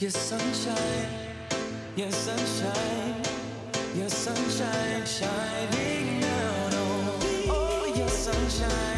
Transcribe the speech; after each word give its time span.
Your 0.00 0.12
sunshine, 0.12 1.08
your 1.96 2.12
sunshine, 2.12 3.16
your 3.96 4.08
sunshine 4.08 5.04
shining 5.04 6.20
down 6.20 6.74
on. 6.74 7.20
Oh, 7.50 7.92
your 7.96 8.08
sunshine. 8.08 8.97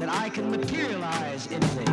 That 0.00 0.08
I 0.08 0.28
can 0.30 0.50
materialize 0.50 1.46
anything. 1.52 1.85